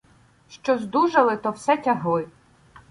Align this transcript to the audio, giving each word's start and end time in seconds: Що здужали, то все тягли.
Що 0.49 0.77
здужали, 0.77 1.37
то 1.37 1.51
все 1.51 1.77
тягли. 1.77 2.27